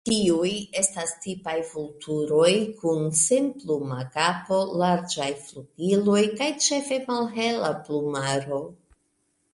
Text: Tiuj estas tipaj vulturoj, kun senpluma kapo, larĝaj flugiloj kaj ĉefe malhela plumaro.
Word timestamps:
Tiuj 0.09 0.51
estas 0.79 1.11
tipaj 1.25 1.53
vulturoj, 1.73 2.47
kun 2.79 3.05
senpluma 3.19 3.99
kapo, 4.17 4.59
larĝaj 4.83 5.31
flugiloj 5.45 6.25
kaj 6.41 6.51
ĉefe 6.69 7.03
malhela 7.13 7.73
plumaro. 7.87 8.65